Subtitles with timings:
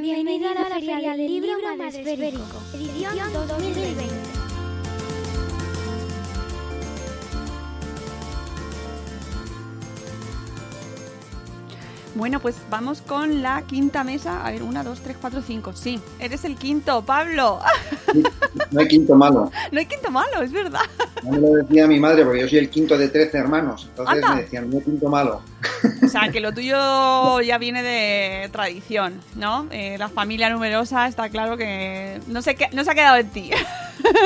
[0.00, 2.42] Bienvenida a la Feria del Libro Madresférico,
[2.74, 4.35] edición 2020.
[12.16, 14.44] Bueno, pues vamos con la quinta mesa.
[14.44, 15.74] A ver, una, dos, tres, cuatro, cinco.
[15.74, 17.60] Sí, eres el quinto, Pablo.
[18.70, 19.52] No hay quinto malo.
[19.72, 20.80] No hay quinto malo, es verdad.
[21.22, 23.86] No me lo decía mi madre porque yo soy el quinto de 13 hermanos.
[23.90, 24.34] Entonces Anda.
[24.34, 25.42] me decían, no hay quinto malo.
[26.02, 29.66] O sea, que lo tuyo ya viene de tradición, ¿no?
[29.70, 33.50] Eh, la familia numerosa está claro que no se, no se ha quedado en ti.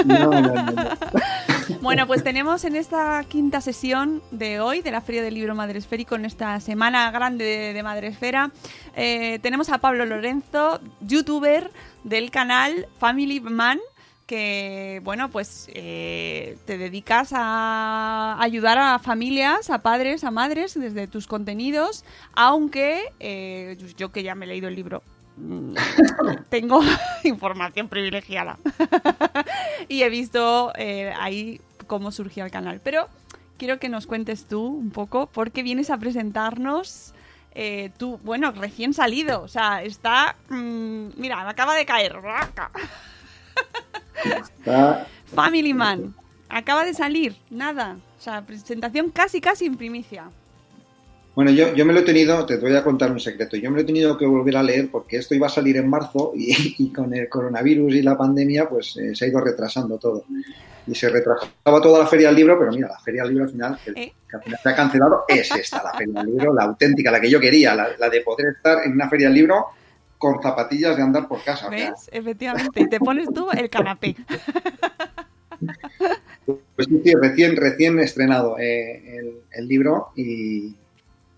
[0.04, 0.72] No, no, no, no.
[1.82, 6.14] Bueno, pues tenemos en esta quinta sesión de hoy de la Feria del Libro Madresférico,
[6.14, 8.50] en esta semana grande de, de Madresfera,
[8.94, 11.70] eh, tenemos a Pablo Lorenzo, youtuber
[12.04, 13.80] del canal Family Man,
[14.26, 21.06] que, bueno, pues eh, te dedicas a ayudar a familias, a padres, a madres desde
[21.06, 25.02] tus contenidos, aunque eh, yo que ya me he leído el libro,
[25.38, 25.74] mm,
[26.50, 26.82] tengo
[27.24, 28.58] información privilegiada.
[29.88, 30.72] Y he visto
[31.18, 31.58] ahí
[31.90, 32.80] cómo surgió el canal.
[32.84, 33.08] Pero
[33.58, 37.12] quiero que nos cuentes tú un poco porque vienes a presentarnos
[37.52, 39.42] eh, tú, bueno, recién salido.
[39.42, 40.36] O sea, está...
[40.50, 42.14] mm, mira, me acaba de caer.
[42.14, 42.70] raca.
[44.24, 46.14] Está- Family Man.
[46.48, 47.36] Acaba de salir.
[47.50, 47.96] Nada.
[48.18, 50.30] O sea, presentación casi, casi en primicia.
[51.40, 53.76] Bueno, yo, yo me lo he tenido, te voy a contar un secreto, yo me
[53.76, 56.52] lo he tenido que volver a leer porque esto iba a salir en marzo y,
[56.78, 60.26] y con el coronavirus y la pandemia pues eh, se ha ido retrasando todo.
[60.86, 63.50] Y se retrasaba toda la feria del libro, pero mira, la feria del libro al
[63.52, 64.12] final, que, Eh.
[64.28, 67.22] que al final se ha cancelado, es esta, la feria del libro, la auténtica, la
[67.22, 69.64] que yo quería, la, la de poder estar en una feria del libro
[70.18, 71.68] con zapatillas de andar por casa.
[71.68, 72.10] o sea, ¿Ves?
[72.12, 72.82] Efectivamente.
[72.82, 74.14] Y te pones tú el canapé.
[76.76, 80.76] Pues sí, sí, recién, recién estrenado eh, el, el libro y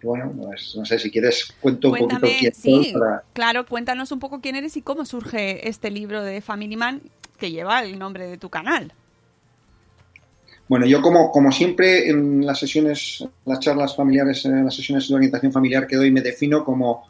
[0.03, 3.23] bueno, pues no sé si quieres cuento un poquito quién sí, para...
[3.33, 7.03] claro, cuéntanos un poco quién eres y cómo surge este libro de Family Man
[7.39, 8.93] que lleva el nombre de tu canal.
[10.69, 15.15] Bueno, yo como, como siempre en las sesiones, las charlas familiares, en las sesiones de
[15.15, 17.09] orientación familiar que doy, me defino como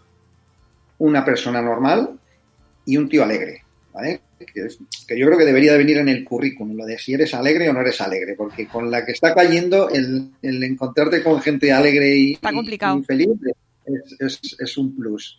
[0.98, 2.18] una persona normal
[2.86, 4.20] y un tío alegre, ¿vale?
[4.46, 7.14] Que, es- que yo creo que debería de venir en el currículum, lo de si
[7.14, 11.22] eres alegre o no eres alegre, porque con la que está cayendo el, el encontrarte
[11.22, 12.98] con gente alegre y, Está complicado.
[12.98, 13.28] y feliz
[13.86, 15.38] es, es- es un plus.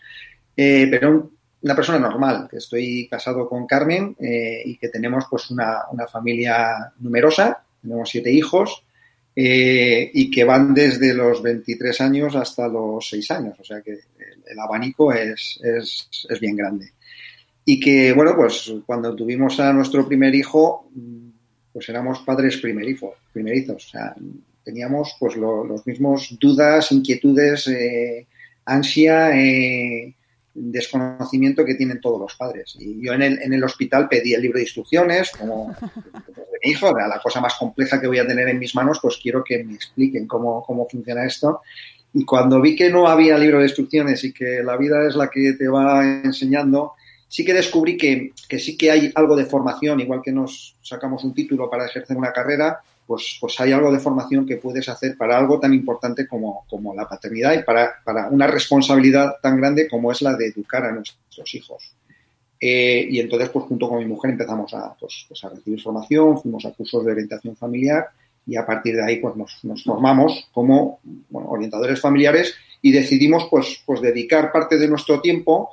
[0.55, 5.23] Eh, pero un- una persona normal, que estoy casado con Carmen eh, y que tenemos
[5.29, 8.83] pues una, una familia numerosa, tenemos siete hijos
[9.35, 13.91] eh, y que van desde los 23 años hasta los 6 años, o sea que
[13.91, 13.99] el,
[14.45, 16.91] el abanico es, es, es bien grande.
[17.65, 20.89] Y que, bueno, pues cuando tuvimos a nuestro primer hijo,
[21.71, 24.15] pues éramos padres primerizos, primerizos o sea,
[24.63, 28.27] teníamos pues lo- los mismos dudas, inquietudes, eh,
[28.65, 30.13] ansia, eh,
[30.53, 32.75] desconocimiento que tienen todos los padres.
[32.79, 36.59] Y yo en el, en el hospital pedí el libro de instrucciones, como pues, de
[36.63, 39.43] mi hijo, la cosa más compleja que voy a tener en mis manos, pues quiero
[39.43, 41.61] que me expliquen cómo, cómo funciona esto.
[42.13, 45.29] Y cuando vi que no había libro de instrucciones y que la vida es la
[45.29, 46.93] que te va enseñando,
[47.33, 51.23] sí que descubrí que, que sí que hay algo de formación, igual que nos sacamos
[51.23, 55.17] un título para ejercer una carrera, pues, pues hay algo de formación que puedes hacer
[55.17, 59.87] para algo tan importante como, como la paternidad y para, para una responsabilidad tan grande
[59.89, 61.95] como es la de educar a nuestros hijos.
[62.61, 66.39] Eh, y entonces, pues junto con mi mujer empezamos a, pues, pues, a recibir formación,
[66.39, 68.09] fuimos a cursos de orientación familiar
[68.45, 70.99] y a partir de ahí pues nos, formamos como
[71.31, 75.71] orientadores familiares y decidimos pues, pues dedicar parte de nuestro tiempo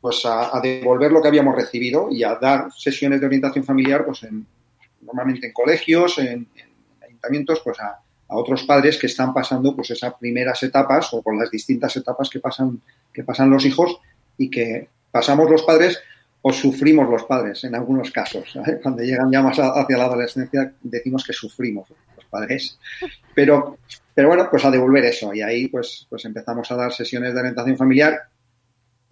[0.00, 4.22] pues a, devolver lo que habíamos recibido y a dar sesiones de orientación familiar pues
[4.22, 4.46] en,
[5.02, 6.70] normalmente en colegios, en, en
[7.02, 11.36] ayuntamientos, pues a, a, otros padres que están pasando pues esas primeras etapas o por
[11.38, 12.80] las distintas etapas que pasan,
[13.12, 13.98] que pasan los hijos
[14.38, 16.00] y que pasamos los padres
[16.42, 18.54] o sufrimos los padres en algunos casos.
[18.82, 22.78] Cuando llegan ya más hacia la adolescencia decimos que sufrimos los padres.
[23.34, 23.78] Pero,
[24.14, 25.34] pero bueno, pues a devolver eso.
[25.34, 28.18] Y ahí pues, pues empezamos a dar sesiones de orientación familiar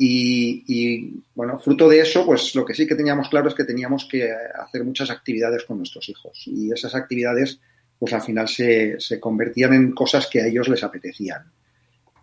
[0.00, 3.64] y, y, bueno, fruto de eso, pues lo que sí que teníamos claro es que
[3.64, 6.44] teníamos que hacer muchas actividades con nuestros hijos.
[6.46, 7.58] Y esas actividades,
[7.98, 11.50] pues al final se, se convertían en cosas que a ellos les apetecían.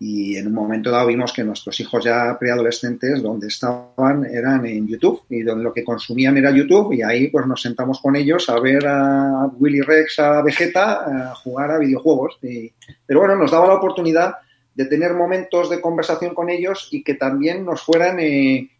[0.00, 4.86] Y en un momento dado vimos que nuestros hijos ya preadolescentes, donde estaban, eran en
[4.86, 8.48] YouTube y donde lo que consumían era YouTube y ahí pues nos sentamos con ellos
[8.48, 12.38] a ver a Willy Rex, a Vegeta, a jugar a videojuegos.
[12.42, 12.72] Y,
[13.06, 14.34] pero bueno, nos daba la oportunidad
[14.76, 18.70] de tener momentos de conversación con ellos y que también nos fueran, eh,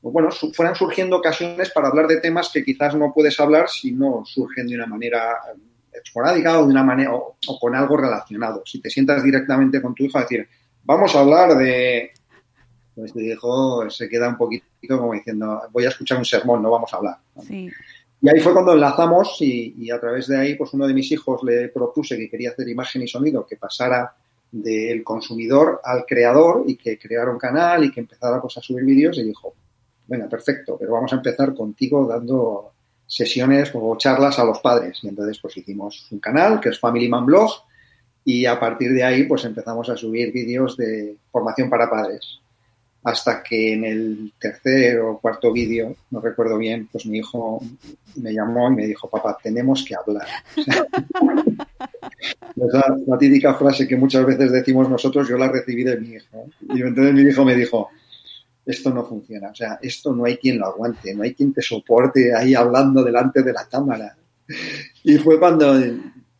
[0.00, 3.90] bueno, su, fueran surgiendo ocasiones para hablar de temas que quizás no puedes hablar si
[3.90, 5.38] no surgen de una manera
[5.92, 8.62] esporádica o de una manera o, o con algo relacionado.
[8.64, 10.48] Si te sientas directamente con tu hijo a decir,
[10.84, 12.12] vamos a hablar de...
[12.94, 16.70] Pues tu hijo se queda un poquito como diciendo, voy a escuchar un sermón, no
[16.70, 17.16] vamos a hablar.
[17.46, 17.68] Sí.
[18.22, 21.10] Y ahí fue cuando enlazamos y, y, a través de ahí, pues uno de mis
[21.10, 24.14] hijos le propuse que quería hacer imagen y sonido, que pasara
[24.52, 28.84] del consumidor al creador y que creara un canal y que empezara pues, a subir
[28.84, 29.54] vídeos y dijo,
[30.06, 32.72] bueno, perfecto, pero vamos a empezar contigo dando
[33.06, 34.98] sesiones o charlas a los padres.
[35.02, 37.50] Y entonces pues hicimos un canal que es Family Man Blog
[38.24, 42.39] y a partir de ahí pues empezamos a subir vídeos de formación para padres.
[43.02, 47.62] Hasta que en el tercer o cuarto vídeo, no recuerdo bien, pues mi hijo
[48.16, 50.28] me llamó y me dijo, papá, tenemos que hablar.
[52.56, 56.46] Esa la típica frase que muchas veces decimos nosotros, yo la recibí de mi hijo.
[56.60, 57.88] Y entonces mi hijo me dijo,
[58.66, 61.62] esto no funciona, o sea, esto no hay quien lo aguante, no hay quien te
[61.62, 64.16] soporte ahí hablando delante de la cámara.
[65.04, 65.74] Y fue cuando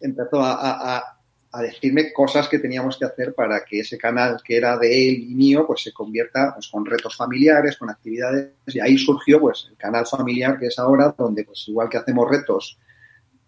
[0.00, 1.19] empezó a,
[1.58, 5.34] decirme cosas que teníamos que hacer para que ese canal que era de él y
[5.34, 9.76] mío, pues se convierta pues, con retos familiares, con actividades, y ahí surgió pues el
[9.76, 12.78] canal familiar que es ahora, donde pues igual que hacemos retos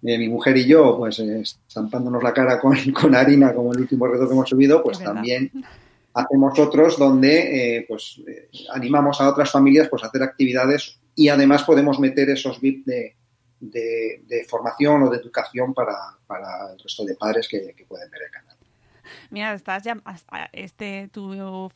[0.02, 3.82] eh, mi mujer y yo, pues eh, estampándonos la cara con, con, harina, como el
[3.82, 5.52] último reto que hemos subido, pues también
[6.12, 8.20] hacemos otros donde eh, pues
[8.74, 13.16] animamos a otras familias pues a hacer actividades y además podemos meter esos VIP de,
[13.62, 18.10] de, de formación o de educación para, para, el resto de padres que, que pueden
[18.10, 18.56] ver el canal.
[19.30, 19.96] Mira, estás ya,
[20.52, 21.70] este, tu,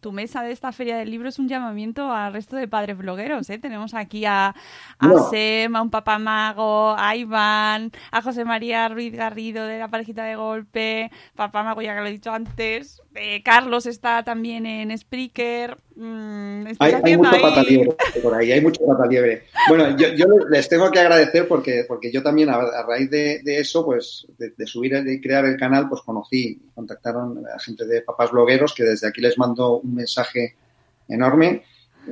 [0.00, 3.48] tu, mesa de esta feria del libro es un llamamiento al resto de padres blogueros.
[3.50, 3.58] ¿eh?
[3.58, 4.54] Tenemos aquí a,
[4.98, 5.30] a no.
[5.30, 10.24] Sem, a un papá mago, a Iván, a José María Ruiz Garrido de la parejita
[10.24, 14.96] de golpe, papá mago ya que lo he dicho antes, eh, Carlos está también en
[14.96, 15.78] Spreaker.
[16.02, 17.42] Mm, hay, hay, mucho ahí?
[17.42, 19.42] pata liebre por ahí, hay mucho pata liebre.
[19.68, 23.40] Bueno, yo, yo, les tengo que agradecer porque, porque yo también a, a raíz de,
[23.44, 27.84] de, eso, pues de, de subir y crear el canal, pues conocí, contactaron a gente
[27.84, 30.56] de papás blogueros que desde aquí les mando un mensaje
[31.06, 31.64] enorme,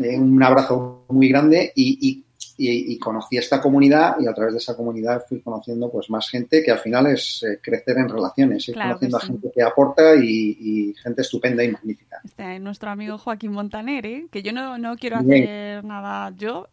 [0.03, 2.25] eh, un abrazo muy grande y, y
[2.59, 6.29] y, y, conocí esta comunidad y a través de esa comunidad fui conociendo pues más
[6.29, 9.25] gente que al final es eh, crecer en relaciones, ir claro conociendo sí.
[9.25, 12.21] a gente que aporta y, y, gente estupenda y magnífica.
[12.25, 14.27] Este, nuestro amigo Joaquín Montaner, ¿eh?
[14.33, 15.87] que yo no, no quiero hacer Bien.
[15.87, 16.69] nada, yo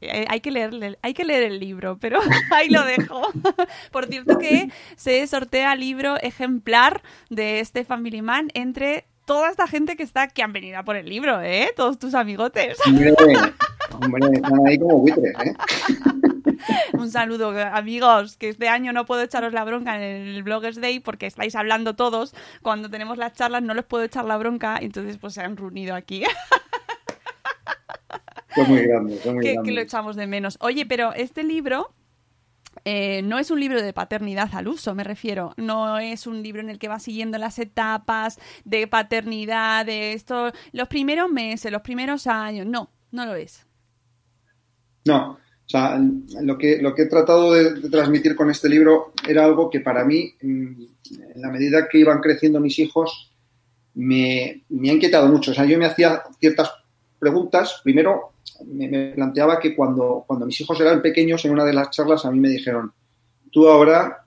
[0.00, 2.20] eh, hay que leer hay que leer el libro, pero
[2.52, 3.22] ahí lo dejo.
[3.92, 9.96] Por cierto que se sortea libro ejemplar de este Family Man entre toda esta gente
[9.96, 11.70] que está que han venido a por el libro, ¿eh?
[11.76, 12.78] Todos tus amigotes.
[13.94, 15.54] Hombre, están ahí como buitres, ¿eh?
[16.92, 21.00] Un saludo, amigos, que este año no puedo echaros la bronca en el Bloggers Day
[21.00, 22.34] porque estáis hablando todos.
[22.62, 25.94] Cuando tenemos las charlas no les puedo echar la bronca, entonces pues se han reunido
[25.94, 26.22] aquí.
[28.54, 29.70] Son muy grandes, son muy que, grandes.
[29.70, 30.58] que lo echamos de menos.
[30.60, 31.94] Oye, pero este libro
[32.84, 35.54] eh, no es un libro de paternidad al uso, me refiero.
[35.56, 40.50] No es un libro en el que va siguiendo las etapas de paternidad, de esto,
[40.72, 42.66] los primeros meses, los primeros años.
[42.66, 43.66] No, no lo es.
[45.04, 46.00] No, o sea,
[46.42, 49.80] lo que, lo que he tratado de, de, transmitir con este libro era algo que
[49.80, 50.88] para mí, en
[51.36, 53.30] la medida que iban creciendo mis hijos,
[53.94, 55.52] me, me ha inquietado mucho.
[55.52, 56.72] O sea, yo me hacía ciertas
[57.18, 57.80] preguntas.
[57.84, 58.32] Primero,
[58.66, 62.24] me, me, planteaba que cuando, cuando mis hijos eran pequeños, en una de las charlas
[62.24, 62.92] a mí me dijeron,
[63.52, 64.26] tú ahora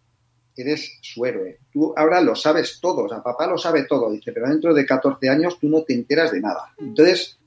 [0.56, 4.32] eres su héroe, tú ahora lo sabes todo, o sea, papá lo sabe todo, dice,
[4.32, 6.74] pero dentro de 14 años tú no te enteras de nada.
[6.78, 7.40] Entonces,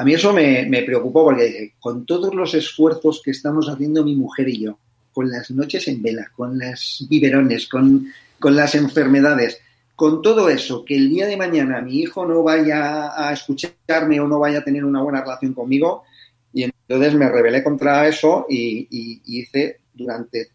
[0.00, 4.02] a mí eso me, me preocupó porque dije, con todos los esfuerzos que estamos haciendo
[4.02, 4.78] mi mujer y yo,
[5.12, 8.06] con las noches en vela, con las biberones, con,
[8.42, 9.60] las enfermedades,
[9.94, 14.26] con todo eso, que el día de mañana mi hijo no vaya a escucharme o
[14.26, 16.04] no vaya a tener una buena relación conmigo,
[16.50, 20.48] y entonces me rebelé contra eso y hice durante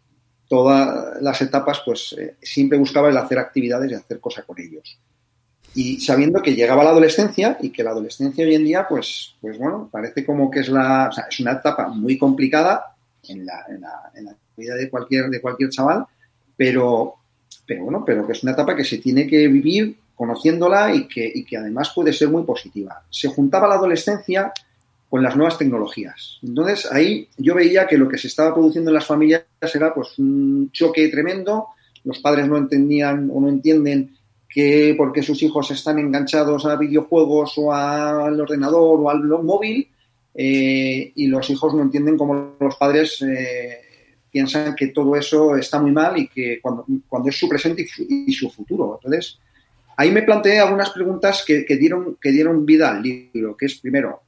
[0.48, 4.98] todas las etapas, pues eh, siempre buscaba el hacer actividades y hacer cosas con ellos.
[5.76, 9.58] Y sabivida que llegaba la adolescencia y que la adolescencia hoy en día, pues, pues
[9.58, 12.96] bueno, parece como que es la, es una etapa muy complicada
[13.28, 16.06] en la, en la, en la vida de cualquier, de cualquier chaval,
[16.56, 17.16] pero,
[17.68, 21.30] pero bueno, pero que es una etapa que se tiene que vivir conociéndola y que,
[21.36, 23.04] y que además puede ser muy positiva.
[23.10, 24.54] Se juntaba la adolescencia
[25.10, 26.40] con las nuevas tecnologías.
[26.42, 30.18] Entonces, ahí yo veía que lo que se estaba produciendo en las familias era pues
[30.20, 31.68] un choque tremendo,
[32.06, 34.15] los padres no entendían o no entienden
[34.56, 39.92] que porque sus hijos están enganchados a videojuegos o al ordenador o al móvil
[40.34, 43.82] eh, y los hijos no entienden cómo los padres eh,
[44.32, 48.32] piensan que todo eso está muy mal y que cuando, cuando es su presente y,
[48.32, 48.98] su futuro.
[49.04, 49.38] Entonces,
[49.98, 54.22] ahí me planteé algunas preguntas que, dieron, que dieron vida al libro, que es primero,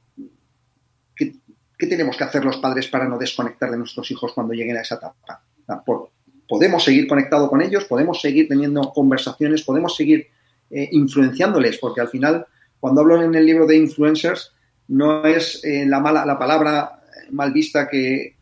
[1.16, 1.36] ¿qué,
[1.78, 4.82] ¿qué, tenemos que hacer los padres para no desconectar de nuestros hijos cuando lleguen a
[4.82, 5.42] esa etapa?
[5.86, 6.10] Por,
[6.48, 10.28] podemos seguir conectado con ellos, podemos seguir teniendo conversaciones, podemos seguir
[10.70, 12.46] eh, influenciándoles, porque al final,
[12.80, 14.52] cuando hablo en el libro de influencers,
[14.88, 18.36] no es eh, la, mala, la palabra mal vista que,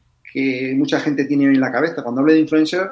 [0.77, 2.03] mucha gente tiene en la cabeza.
[2.03, 2.87] Cuando hablo de influencer,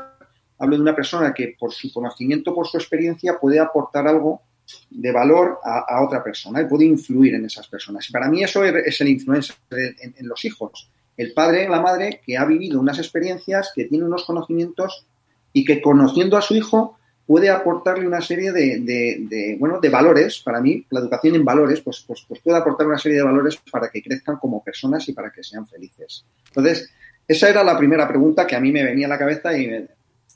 [0.58, 4.40] hablo de una persona que por su conocimiento, por su experiencia, puede aportar algo
[4.88, 8.08] de valor a, otra persona y puede influir en esas personas.
[8.08, 12.36] Y para mí eso es el influencer en los hijos el padre, la madre, que
[12.36, 15.06] ha vivido unas experiencias, que tiene unos conocimientos
[15.52, 20.40] y que conociendo a su hijo puede aportarle una serie de, bueno, de valores.
[20.40, 23.58] Para mí, la educación en valores, pues, pues, pues, puede aportar una serie de valores
[23.70, 26.24] para que crezcan como personas y para que sean felices.
[26.48, 26.90] Entonces,
[27.26, 29.86] esa era la primera pregunta que a mí me venía a la cabeza y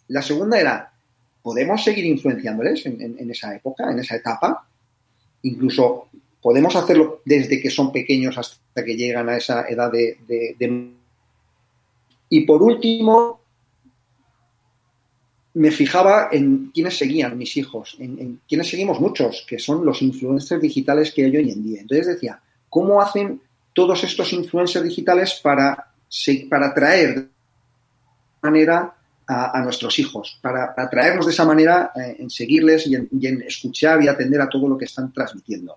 [0.08, 0.92] la segunda era,
[1.42, 4.66] ¿podemos seguir influenciándoles en esa época, en esa etapa?
[5.42, 6.08] Incluso
[6.42, 10.92] podemos hacerlo desde que son pequeños hasta que llegan a esa edad de...
[12.30, 13.40] Y por último,
[15.54, 20.02] me fijaba en quiénes seguían mis hijos, en, en quienes seguimos muchos, que son los
[20.02, 21.80] influencers digitales que hay hoy en día.
[21.80, 23.40] Entonces decía, ¿cómo hacen
[23.72, 25.92] todos estos influencers digitales para,
[26.50, 27.28] para atraer de
[28.42, 28.94] manera
[29.26, 34.08] a, nuestros hijos, para atraernos de esa manera eh, en seguirles y en escuchar y
[34.08, 35.76] atender a todo lo que están transmitiendo?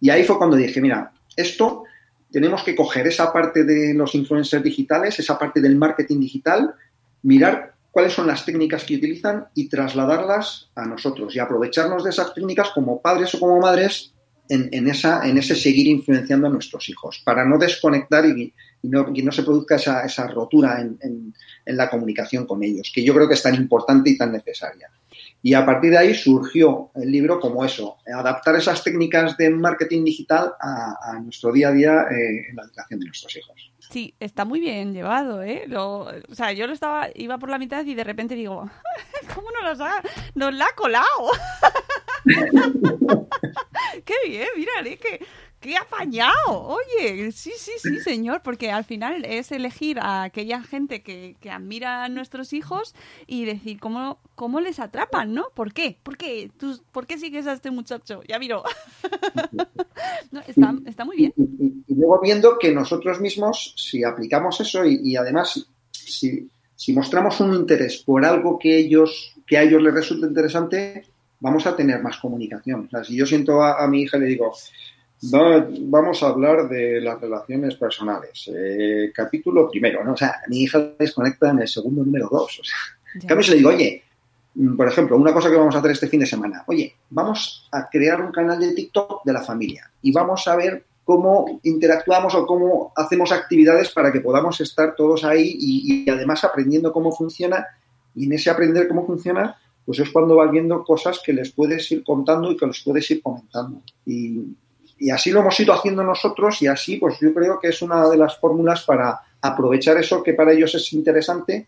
[0.00, 1.84] Y ahí fue cuando dije, mira, esto
[2.30, 6.74] tenemos que coger esa parte de los influencers digitales, esa parte del marketing digital,
[7.22, 12.34] mirar cuáles son las técnicas que utilizan y trasladarlas a nosotros y aprovecharnos de esas
[12.34, 14.14] técnicas como padres o como madres
[14.48, 19.32] en, esa, en ese seguir influenciando a nuestros hijos, para no desconectar y, no, no,
[19.32, 23.34] se produzca esa, esa rotura en, en, la comunicación con ellos, que yo creo que
[23.34, 24.90] es tan importante y tan necesaria.
[25.46, 30.02] Y a partir de ahí surgió el libro como eso, adaptar esas técnicas de marketing
[30.02, 33.70] digital a, nuestro día a día eh, en la educación de nuestros hijos.
[33.90, 35.66] Sí, está muy bien llevado, ¿eh?
[35.76, 38.70] o sea, yo lo estaba, iba por la mitad y de repente digo,
[39.34, 40.02] ¿cómo nos, ha,
[40.34, 41.04] nos la ha colado?
[44.04, 44.96] Qué bien, mira, ¿eh?
[44.96, 45.24] que
[45.64, 46.34] ¡Qué apañado!
[46.50, 51.50] Oye, sí, sí, sí, señor, porque al final es elegir a aquella gente que, que
[51.50, 52.94] admira a nuestros hijos
[53.26, 55.46] y decir cómo, cómo les atrapan, ¿no?
[55.54, 55.96] ¿Por qué?
[56.02, 56.50] ¿Por qué?
[56.58, 58.20] ¿Tú, ¿Por qué sigues a este muchacho?
[58.28, 58.62] Ya miro.
[60.46, 61.32] está, está, muy bien.
[61.38, 67.54] Y, luego viendo que nosotros mismos, si aplicamos eso y, además si, si mostramos un
[67.54, 71.06] interés por algo que ellos que a ellos les resulta interesante,
[71.40, 72.84] vamos a tener más comunicación.
[72.86, 74.52] O sea, si yo siento a, a mi hija y le digo,
[75.30, 78.50] vamos a hablar de las relaciones personales.
[78.54, 80.12] Eh, capítulo primero, ¿no?
[80.12, 82.60] O sea, mi hija desconecta en el segundo número dos.
[82.60, 82.76] O sea,
[83.14, 84.02] en cambio, si le digo, oye,
[84.54, 87.68] mm, por ejemplo, una cosa que vamos a hacer este fin de semana, oye, vamos
[87.72, 92.34] a crear un canal de TikTok de la familia y vamos a ver cómo interactuamos
[92.34, 97.12] o cómo hacemos actividades para que podamos estar todos ahí y, y además aprendiendo cómo
[97.12, 97.66] funciona
[98.14, 101.90] y en ese aprender cómo funciona pues es cuando vas viendo cosas que les puedes
[101.92, 103.82] ir contando y que les puedes ir comentando.
[104.06, 104.56] Y,
[104.98, 108.08] y así lo hemos ido haciendo nosotros y así pues yo creo que es una
[108.08, 111.66] de las fórmulas para aprovechar eso que para ellos es interesante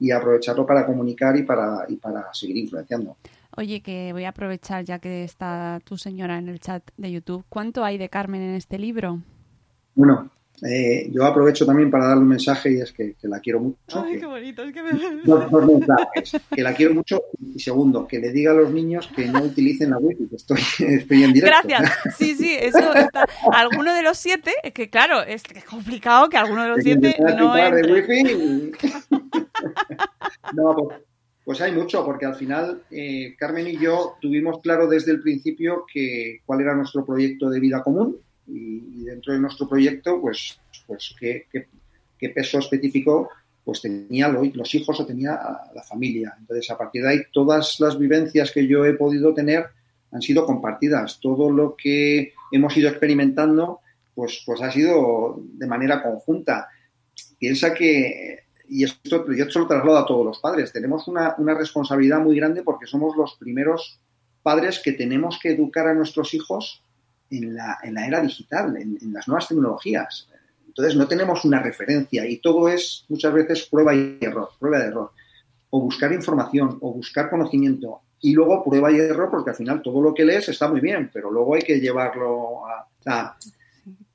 [0.00, 3.16] y aprovecharlo para comunicar y para, y para seguir influenciando.
[3.56, 7.44] Oye, que voy a aprovechar ya que está tu señora en el chat de YouTube.
[7.48, 9.20] ¿Cuánto hay de Carmen en este libro?
[9.94, 10.30] Bueno,
[10.66, 13.76] eh, yo aprovecho también para darle un mensaje y es que, la quiero mucho.
[14.02, 14.92] Ay, qué bonito, es que me...
[16.54, 17.22] que la quiero mucho
[17.54, 20.60] y segundo, que le diga a los niños que no utilicen la wifi, que estoy,
[20.78, 21.68] estoy en directo.
[21.68, 23.26] Gracias, sí, sí, eso está.
[23.52, 27.54] Alguno de los siete, es que claro, es complicado que alguno de los siete no
[27.54, 27.92] entre.
[27.92, 28.72] wifi
[30.54, 31.00] no, pues,
[31.44, 35.84] pues, hay mucho, porque al final eh, Carmen y yo tuvimos claro desde el principio
[35.92, 41.14] que cuál era nuestro proyecto de vida común y, dentro de nuestro proyecto, pues, pues
[41.18, 43.28] qué, qué, peso específico
[43.64, 45.38] pues tenía los hijos o tenía
[45.74, 46.34] la familia.
[46.38, 49.66] Entonces, a partir de ahí, todas las vivencias que yo he podido tener
[50.12, 51.18] han sido compartidas.
[51.20, 53.80] Todo lo que hemos ido experimentando,
[54.14, 56.68] pues, pues ha sido de manera conjunta.
[57.38, 62.20] Piensa que, y esto yo esto lo traslado a todos los padres, tenemos una, responsabilidad
[62.20, 64.00] muy grande porque somos los primeros
[64.42, 66.82] padres que tenemos que educar a nuestros hijos
[67.38, 70.28] en la, en la era digital, en, en, las nuevas tecnologías.
[70.66, 74.86] Entonces no tenemos una referencia y todo es muchas veces prueba y error, prueba de
[74.86, 75.12] error.
[75.70, 80.00] O buscar información, o buscar conocimiento, y luego prueba y error, porque al final todo
[80.00, 82.88] lo que lees está muy bien, pero luego hay que llevarlo a...
[82.98, 83.36] Sea,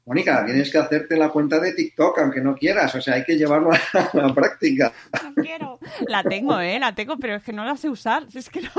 [0.04, 3.38] Mónica, tienes que hacerte la cuenta de TikTok, aunque no quieras, o sea, hay que
[3.38, 4.92] llevarlo a la práctica.
[5.24, 5.80] No quiero.
[6.08, 6.80] La tengo, ¿eh?
[6.80, 8.26] La tengo, pero es que no la sé usar.
[8.34, 8.70] Es que no...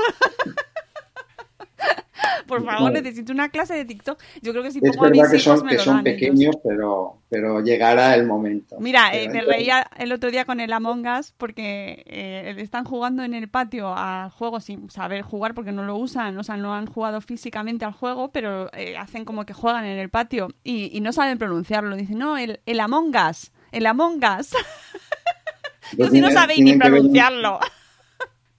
[2.47, 4.19] Por favor, necesito una clase de TikTok.
[4.41, 7.61] Yo creo que si pongo es verdad a que son, que son pequeños, pero, pero
[7.61, 8.77] llegará el momento.
[8.79, 13.23] Mira, eh, me reía el otro día con el Among Us porque eh, están jugando
[13.23, 16.73] en el patio a juegos sin saber jugar porque no lo usan, o sea, no
[16.73, 20.99] han jugado físicamente al juego, pero eh, hacen como que juegan en el patio y,
[21.01, 21.95] no saben pronunciarlo.
[21.95, 24.51] Dicen, no, el, el Among Us, el Among Us.
[25.97, 27.59] Yo si no sabéis ni pronunciarlo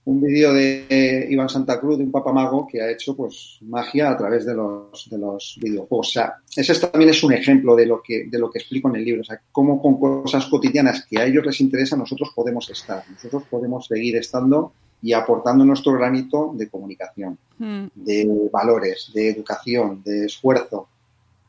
[0.05, 4.17] un vídeo de Iván Santa Cruz, de un papamago, que ha hecho pues magia a
[4.17, 6.09] través de los, de los videojuegos.
[6.09, 8.97] O sea, ese también es un ejemplo de lo, que, de lo que explico en
[8.97, 9.21] el libro.
[9.21, 13.03] O sea, cómo con cosas cotidianas que a ellos les interesa, nosotros podemos estar.
[13.09, 17.85] Nosotros podemos seguir estando y aportando nuestro granito de comunicación, hmm.
[17.95, 20.87] de valores, de educación, de esfuerzo.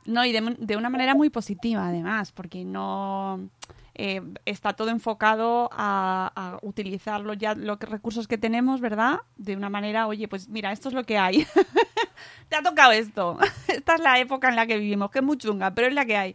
[0.06, 3.48] No, y de, de una manera muy positiva, además, porque no
[3.94, 9.20] eh, está todo enfocado a, utilizar ya los recursos que tenemos, ¿verdad?
[9.36, 11.46] De una manera, oye, pues mira, esto es lo que hay.
[12.48, 13.38] Te ha tocado esto.
[13.68, 16.04] Esta es la época en la que vivimos, que es muy chunga, pero es la
[16.04, 16.34] que hay.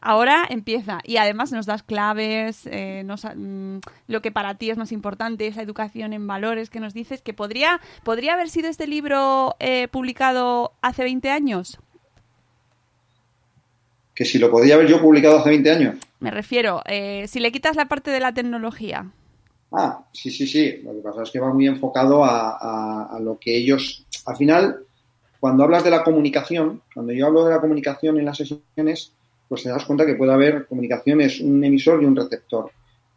[0.00, 3.76] Ahora empieza y además nos das claves, eh, mm,
[4.08, 7.34] lo que para ti es más importante, esa educación en valores que nos dices, que
[7.34, 11.78] podría, podría haber sido este libro eh, publicado hace 20 años
[14.14, 15.96] que si lo podía haber yo publicado hace 20 años.
[16.20, 19.10] Me refiero, eh, si le quitas la parte de la tecnología.
[19.72, 20.80] Ah, sí, sí, sí.
[20.84, 24.04] Lo que pasa es que va muy enfocado a, lo que ellos.
[24.26, 24.84] Al final,
[25.40, 29.12] cuando hablas de la comunicación, cuando yo hablo de la comunicación en las sesiones,
[29.48, 32.70] pues te das cuenta que puede haber comunicaciones, un emisor y un receptor.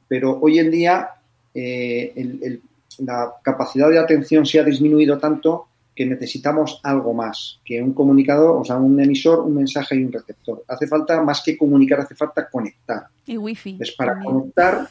[0.08, 1.10] Pero hoy en día
[1.54, 2.60] eh,
[3.00, 8.58] la capacidad de atención se ha disminuido tanto que necesitamos algo más que un comunicador,
[8.62, 10.64] o sea, un emisor, un mensaje y un receptor.
[10.68, 13.08] Hace falta, más que comunicar, hace falta conectar.
[13.26, 13.78] Y wifi.
[13.80, 14.90] Es para conectar,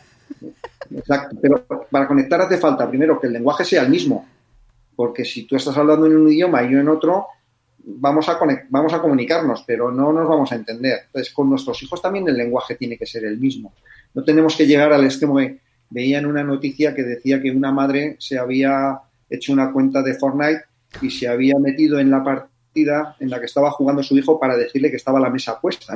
[0.91, 4.27] exacto, pero para conectar hace falta primero que el lenguaje sea el mismo,
[4.97, 7.27] porque si tú estás hablando en un idioma y yo en otro,
[7.85, 8.39] vamos a,
[8.71, 11.01] vamos a comunicarnos, pero no nos vamos a entender.
[11.07, 13.75] Entonces, con nuestros hijos también el lenguaje tiene que ser el mismo.
[14.15, 17.73] No tenemos que llegar al extremo de, veía en una noticia que decía que una
[17.73, 20.65] madre se había hecho una cuenta de Fortnite
[21.01, 24.57] y se había metido en la partida en la que estaba jugando su hijo para
[24.57, 25.95] decirle que estaba la mesa puesta.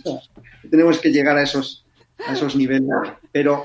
[0.70, 1.84] tenemos que llegar a esos,
[2.26, 2.88] a esos niveles,
[3.32, 3.64] pero,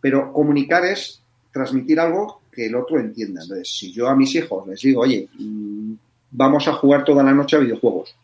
[0.00, 3.42] pero comunicar es transmitir algo que el otro entienda.
[3.42, 5.94] Entonces, si yo a mis hijos les digo, oye, mm,
[6.30, 8.16] vamos a jugar toda la noche a videojuegos,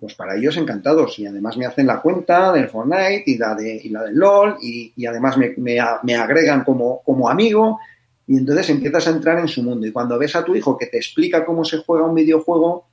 [0.00, 3.80] pues para ellos encantados y además me hacen la cuenta del Fortnite y la, de,
[3.82, 7.80] y la del LOL y, y además me, me, me, agregan como, como amigo
[8.28, 9.86] y entonces empiezas a entrar en su mundo.
[9.86, 12.86] Y cuando ves a tu hijo que te explica cómo se juega un videojuego,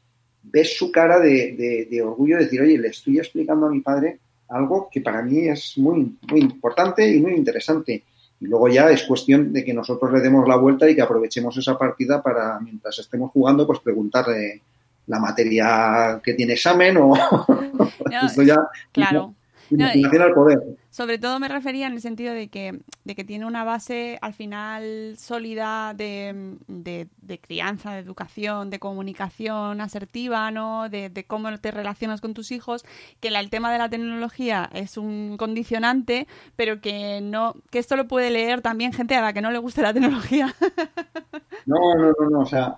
[0.44, 4.20] ves su cara de, de, orgullo de decir, oye, le estoy explicando a mi padre
[4.48, 8.02] algo que para mí es muy, muy importante y muy interesante.
[8.40, 11.58] Y luego ya es cuestión de que nosotros le demos la vuelta y que aprovechemos
[11.58, 14.62] esa partida para, mientras estemos jugando, pues preguntarle
[15.08, 17.14] la materia que tiene examen o
[18.26, 18.58] esto ya
[18.92, 19.36] claro
[20.96, 24.34] sobre todo me refería en el sentido de que, de que tiene una base al
[24.34, 30.88] final sólida de, de, crianza, de educación, de comunicación asertiva, ¿no?
[30.88, 32.86] De, cómo te relacionas con tus hijos,
[33.20, 38.08] que el tema de la tecnología es un condicionante, pero que no, que esto lo
[38.08, 40.56] puede leer también gente a la que no le guste la tecnología.
[41.68, 42.76] No, no, no, no, o sea,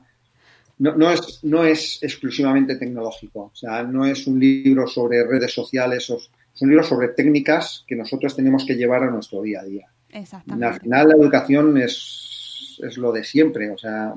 [0.80, 5.54] no, no, es, no es exclusivamente tecnológico, o sea, no es un libro sobre redes
[5.54, 6.18] sociales o
[6.58, 9.88] es un libro sobre técnicas que nosotros tenemos que llevar a nuestro día a día.
[10.10, 10.65] Exactamente.
[10.65, 14.15] Al final la educación es, es lo de siempre, o sea,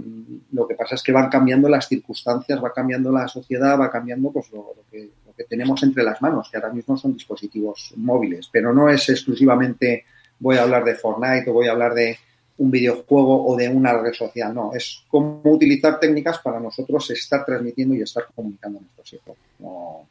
[0.52, 4.32] lo que pasa es que van cambiando las circunstancias, va cambiando la sociedad, va cambiando
[4.32, 8.48] pues lo, que, lo que tenemos entre las manos, que ahora mismo son dispositivos móviles,
[8.50, 10.06] pero no es exclusivamente
[10.38, 12.16] voy a hablar de Fortnite o voy a hablar de
[12.56, 17.44] un videojuego o de una red social, no, es cómo utilizar técnicas para nosotros estar
[17.44, 19.36] transmitiendo y estar comunicando a nuestros hijos.
[19.58, 20.06] No,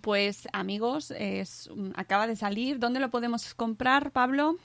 [0.00, 2.78] pues amigos, es, acaba de salir.
[2.78, 4.56] ¿Dónde lo podemos comprar, Pablo?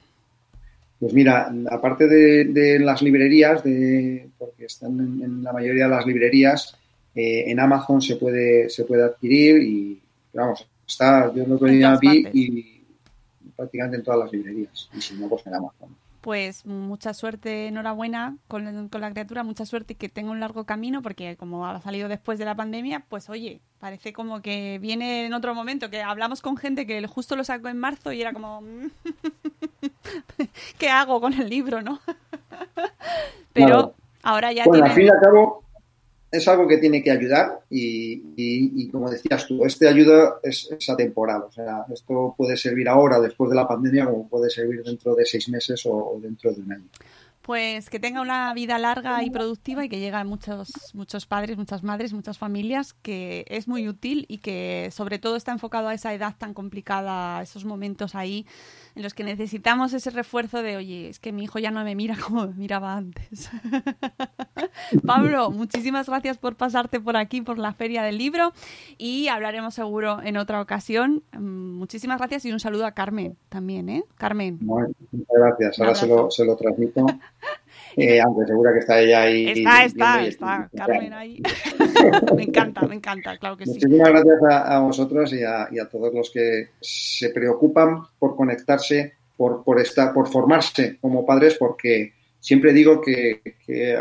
[1.00, 6.78] Pues mira, aparte de, las librerías, de, porque están en, la mayoría de las librerías,
[7.14, 10.02] eh, en Amazon se puede, se puede adquirir y,
[10.34, 12.82] vamos, está, yo lo tenía vi y
[13.56, 18.36] prácticamente en todas las librerías, y si no, pues en Amazon pues mucha suerte, enhorabuena
[18.48, 21.80] con, con, la criatura, mucha suerte y que tenga un largo camino, porque como ha
[21.82, 26.02] salido después de la pandemia, pues oye, parece como que viene en otro momento, que
[26.02, 28.64] hablamos con gente que justo lo sacó en marzo y era como,
[30.80, 32.00] ¿qué hago con el libro, no?
[33.54, 35.64] Pero ahora ya bueno, al fin y al cabo,
[36.38, 41.44] es algo que tiene que ayudar y, como decías tú, este ayuda es, atemporal.
[41.44, 45.26] O sea, esto puede servir ahora, después de la pandemia, como puede servir dentro de
[45.26, 46.90] seis meses o dentro de un año
[47.46, 51.58] pues que tenga una vida larga y productiva y que llegue a muchos, muchos padres,
[51.58, 55.94] muchas madres, muchas familias, que es muy útil y que sobre todo está enfocado a
[55.94, 58.48] esa edad tan complicada, a esos momentos ahí
[58.96, 61.94] en los que necesitamos ese refuerzo de, oye, es que mi hijo ya no me
[61.94, 63.52] mira como me miraba antes.
[65.06, 68.54] Pablo, muchísimas gracias por pasarte por aquí, por la Feria del Libro
[68.98, 71.22] y hablaremos seguro en otra ocasión.
[71.34, 74.04] Mm, muchísimas gracias y un saludo a Carmen también, ¿eh?
[74.18, 74.58] Carmen.
[74.62, 74.96] muchas
[75.30, 77.06] gracias, ahora se lo, se lo transmito.
[77.98, 79.48] Eh, aunque segura que está ella ahí.
[79.50, 81.42] Está, está, está, Carmen ahí.
[82.36, 83.72] me encanta, me encanta, claro que sí.
[83.74, 89.80] Muchísimas gracias a, vosotros y a, todos los que se preocupan por conectarse, por, por,
[89.80, 93.42] estar, por formarse como padres, porque siempre digo que,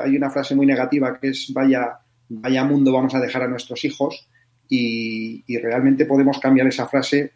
[0.03, 3.85] hay una frase muy negativa que es vaya, vaya mundo vamos a dejar a nuestros
[3.85, 4.29] hijos
[4.69, 7.33] y, y realmente podemos cambiar esa frase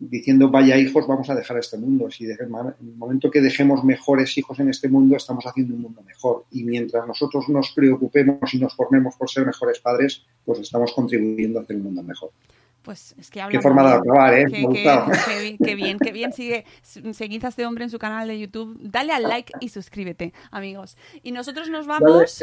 [0.00, 2.10] diciendo vaya hijos, vamos a dejar este mundo.
[2.10, 6.02] Si en el momento que dejemos mejores hijos en este mundo, estamos haciendo un mundo
[6.02, 6.46] mejor.
[6.50, 11.60] Y mientras nosotros nos preocupemos y nos formemos por ser mejores padres, pues estamos contribuyendo
[11.60, 12.30] a hacer un mundo mejor.
[12.82, 14.46] Pues es que Qué forma de acabar, ¿eh?
[14.46, 16.32] Qué, qué, qué, bien, qué bien.
[16.32, 18.78] Sigue, seguid a este hombre en su canal de YouTube.
[18.80, 20.96] Dale al like y suscríbete, amigos.
[21.22, 22.42] Y nosotros nos vamos.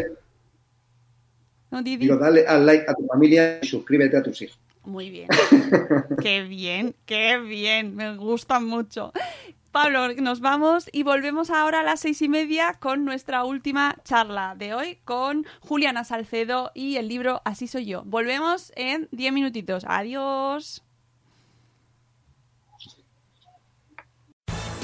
[1.71, 4.59] Dale, Digo, dale al like a tu familia y suscríbete a tus hijos.
[4.87, 5.27] Muy bien.
[6.21, 7.93] qué bien, qué bien.
[7.93, 9.11] Me gusta mucho.
[9.73, 14.55] Pablo, nos vamos y volvemos ahora a las seis y media con nuestra última charla
[14.55, 18.03] de hoy con Juliana Salcedo y el libro Así soy yo.
[18.05, 19.83] Volvemos en diez minutitos.
[19.85, 20.86] Adiós.